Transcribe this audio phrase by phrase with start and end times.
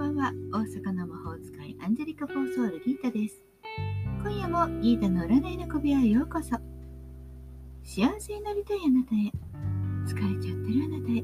[0.00, 3.42] ばんは大阪の魔法使いアンジェリカフォーソウルギータです。
[4.22, 6.56] 今夜もギータの占いの小部屋へようこそ。
[7.84, 9.30] 幸せになりたいあなたへ、
[10.08, 11.22] 疲れちゃってるあなたへ、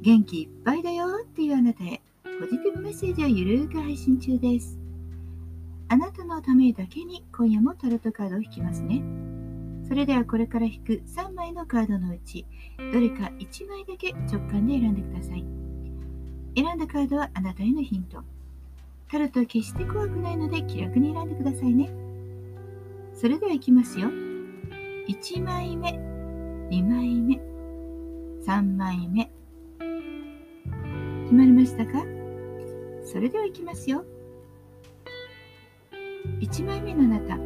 [0.00, 4.78] 元気いっぱいだよっていうあなたへ、ポジティブメッセージをゆるーく配信中です。
[5.88, 9.02] あなたのためだけに今夜もタロットカードを引きますね。
[9.88, 12.46] それではこれから引く3枚のカードのうち、
[12.92, 15.51] どれか1枚だけ直感で選んでください。
[16.54, 18.22] 選んだカードはあなたへのヒント。
[19.10, 21.90] タロットは決して怖くないので気楽に選んでくださいね。
[23.14, 24.08] それではいきますよ。
[25.08, 25.90] 1枚目、
[26.70, 27.40] 2枚目、
[28.44, 29.30] 3枚目。
[31.24, 32.04] 決まりましたか？
[33.04, 34.04] それではいきますよ。
[36.40, 37.36] 1枚目のあなた。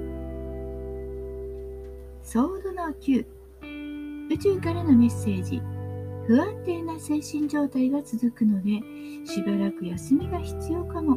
[2.23, 3.27] ソードの9。
[4.31, 5.63] 宇宙からのメッセージ。
[6.27, 8.81] 不安定な精神状態が続くので、
[9.25, 11.17] しばらく休みが必要かも。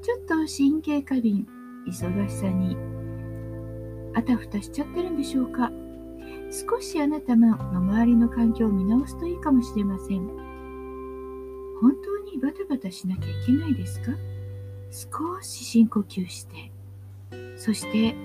[0.00, 1.46] ちょっと神経過敏、
[1.86, 2.76] 忙しさに
[4.14, 5.70] あたふたしちゃってるんでしょうか
[6.50, 10.26] 少しあなたの周りの環境を見直すといいかもしれません。
[11.80, 14.12] 本当にバタバタしなきゃいけないですか？
[14.90, 16.72] 少し深呼吸して、
[17.58, 18.16] そして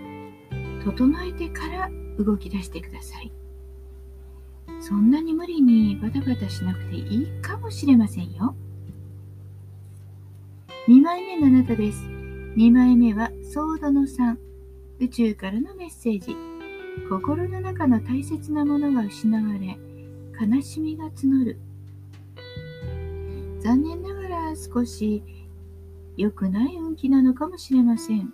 [0.86, 3.32] 整えてから動き出してください。
[4.86, 8.54] そんなに無理にバタバタしなくていいかもしれませんよ。
[10.90, 12.06] 2枚目のあなたです。
[12.58, 14.36] 2枚目はソードの3。
[15.00, 16.36] 宇宙からのメッセージ。
[17.10, 19.78] 心の中の大切なものが失われ、
[20.54, 21.58] 悲しみが募る。
[23.62, 25.24] 残念ながら少し
[26.18, 28.34] 良くない運気なのかもしれません。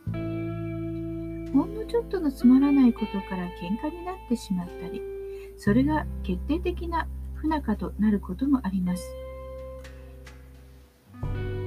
[1.53, 5.18] ほんのちょっとのつまらないことから喧嘩になってしまったり、
[5.59, 9.03] それが決定的な不仲となることもあります。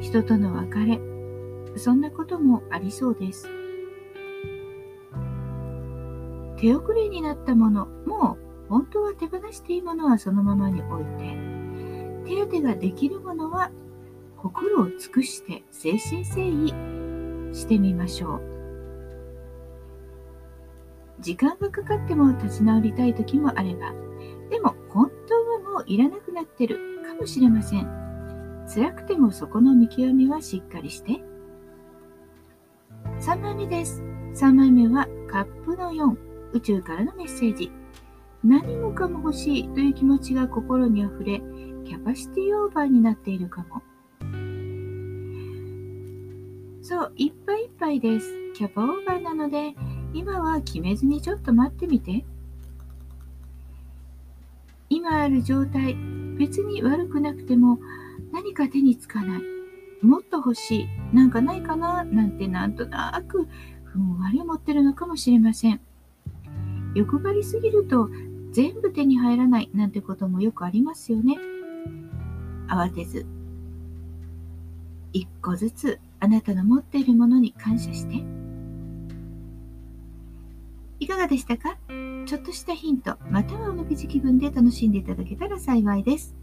[0.00, 0.98] 人との別れ、
[1.78, 3.48] そんなこともありそうです。
[6.56, 11.04] 手遅れになったもの、もう本当は手放していいものはそのままに置い
[12.24, 13.70] て、手当てができるものは
[14.38, 18.51] 心を尽くして誠心誠意してみましょう。
[21.22, 23.92] 時間がかかっても立ち直りたい時もあれば、
[24.50, 25.34] でも本当
[25.70, 28.66] はもういらなくなってるかもしれません。
[28.74, 31.22] 辛くてもそこの見極めはしっかりして。
[33.20, 34.02] 3枚目です。
[34.34, 36.16] 3枚目はカップの4、
[36.52, 37.70] 宇宙からのメッセージ。
[38.44, 41.40] 何もかも欲しいという気持ちが心にあふれ、
[41.84, 43.82] キャパシティオーバーになっているかも。
[46.82, 48.28] そう、いっぱいいっぱいです。
[48.54, 49.74] キャパオーバーなので、
[50.14, 52.24] 今は決めずにちょっと待ってみて。
[54.90, 55.96] 今ある状態、
[56.38, 57.78] 別に悪くなくても
[58.32, 59.42] 何か手につかない。
[60.02, 60.88] もっと欲しい。
[61.14, 63.48] なんかないかななんてなんとなく
[63.84, 65.80] ふんわり思ってるのかもしれません。
[66.94, 68.10] 欲張りすぎると
[68.52, 71.38] 全部手に入らないなんてこともよくありますよね。
[72.68, 73.26] 慌てず、
[75.12, 78.22] 一個ずつあなたの持っているものに感謝して。
[81.02, 81.76] いかがでしたか？
[82.26, 86.36] ちょっとしたヒント、またはおみくじ気分で楽しんでいただけたら幸いです。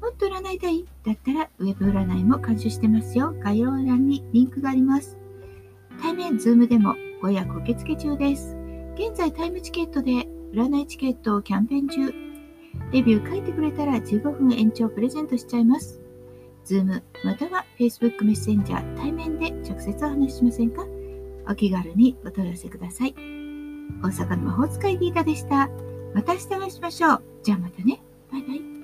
[0.00, 0.86] もっと占いたい？
[1.04, 3.34] だったら、ウェブ占いも監修してますよ。
[3.40, 5.18] 概要欄にリンクがあります。
[6.00, 8.56] 対面、 Zoom でもご予約受付中です。
[8.94, 12.14] 現在、タイムチケットで占いチケットをキャンペーン中。
[12.92, 16.00] レビュー書いてくれたら15分延長プレゼントしちゃいます。
[16.64, 20.86] Zoom または Facebook メッセンジャー対面で直接お話ししませんか？
[21.46, 23.39] お気軽にお問い合わせください。
[24.02, 25.68] 大阪の魔法使いギータでした。
[26.14, 27.22] また明日お会いしましょう。
[27.42, 28.02] じゃあまたね。
[28.32, 28.79] バイバイ。